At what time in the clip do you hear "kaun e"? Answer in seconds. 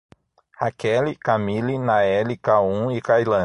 2.39-2.99